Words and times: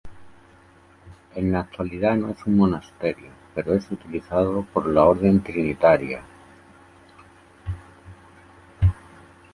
En 1.35 1.51
la 1.51 1.59
actualidad 1.59 2.15
no 2.15 2.31
es 2.31 2.43
un 2.47 2.57
monasterio, 2.57 3.29
pero 3.53 3.75
es 3.75 3.91
utilizado 3.91 4.65
por 4.73 4.87
la 4.87 5.03
Orden 5.05 5.43
Trinitaria. 5.43 6.23